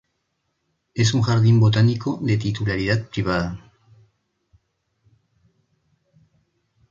[0.95, 3.71] Es un jardín botánico de titularidad privada.